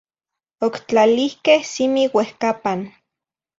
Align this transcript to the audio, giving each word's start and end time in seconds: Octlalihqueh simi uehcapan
Octlalihqueh 0.67 1.61
simi 1.73 2.03
uehcapan 2.17 2.79